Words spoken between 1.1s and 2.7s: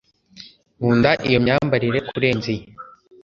iyo myambarire kurenza iyi